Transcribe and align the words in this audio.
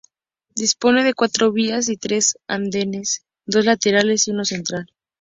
Dispone 0.55 1.03
de 1.03 1.13
cuatro 1.13 1.51
vías 1.51 1.87
y 1.87 1.95
tres 1.95 2.39
andenes, 2.47 3.21
dos 3.45 3.65
laterales 3.65 4.27
y 4.27 4.31
uno 4.31 4.45
central. 4.45 4.87